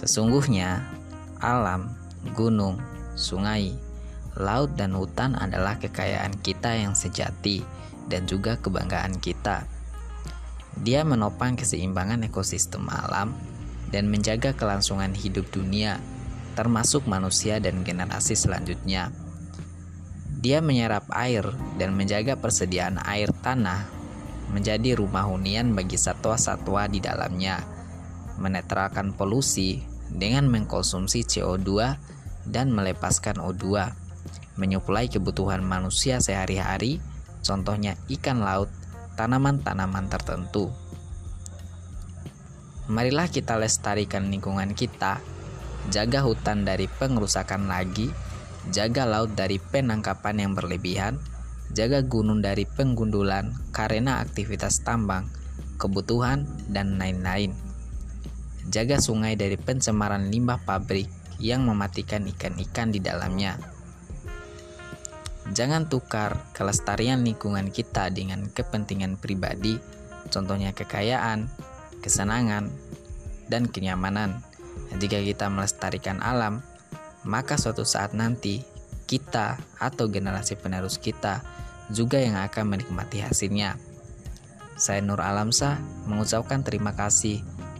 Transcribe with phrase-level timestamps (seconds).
[0.00, 0.80] Sesungguhnya,
[1.44, 1.92] alam,
[2.32, 2.80] gunung,
[3.20, 3.76] sungai,
[4.32, 7.60] laut, dan hutan adalah kekayaan kita yang sejati
[8.08, 9.68] dan juga kebanggaan kita.
[10.80, 13.36] Dia menopang keseimbangan ekosistem alam
[13.92, 16.00] dan menjaga kelangsungan hidup dunia,
[16.56, 19.12] termasuk manusia dan generasi selanjutnya.
[20.40, 21.44] Dia menyerap air
[21.76, 23.84] dan menjaga persediaan air tanah
[24.50, 27.60] menjadi rumah hunian bagi satwa-satwa di dalamnya,
[28.40, 31.94] menetralkan polusi dengan mengkonsumsi CO2
[32.48, 33.92] dan melepaskan O2,
[34.58, 36.98] menyuplai kebutuhan manusia sehari-hari,
[37.44, 38.72] contohnya ikan laut,
[39.14, 40.72] tanaman-tanaman tertentu.
[42.90, 45.22] Marilah kita lestarikan lingkungan kita,
[45.94, 48.10] jaga hutan dari pengerusakan lagi,
[48.74, 51.22] jaga laut dari penangkapan yang berlebihan,
[51.70, 55.30] jaga gunung dari penggundulan karena aktivitas tambang,
[55.78, 57.69] kebutuhan, dan lain-lain.
[58.70, 61.10] Jaga sungai dari pencemaran limbah pabrik
[61.42, 63.58] yang mematikan ikan-ikan di dalamnya.
[65.50, 69.74] Jangan tukar kelestarian lingkungan kita dengan kepentingan pribadi,
[70.30, 71.50] contohnya kekayaan,
[71.98, 72.70] kesenangan,
[73.50, 74.38] dan kenyamanan.
[74.94, 76.62] Jika kita melestarikan alam,
[77.26, 78.62] maka suatu saat nanti
[79.10, 81.42] kita atau generasi penerus kita
[81.90, 83.74] juga yang akan menikmati hasilnya.
[84.78, 87.42] Saya Nur Alamsa mengucapkan terima kasih.